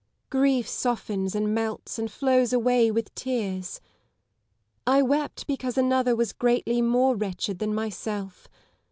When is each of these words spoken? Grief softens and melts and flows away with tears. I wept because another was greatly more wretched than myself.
Grief 0.31 0.67
softens 0.67 1.35
and 1.35 1.53
melts 1.53 1.99
and 1.99 2.11
flows 2.11 2.51
away 2.51 2.89
with 2.89 3.13
tears. 3.13 3.79
I 4.87 5.03
wept 5.03 5.45
because 5.45 5.77
another 5.77 6.15
was 6.15 6.33
greatly 6.33 6.81
more 6.81 7.15
wretched 7.15 7.59
than 7.59 7.75
myself. 7.75 8.47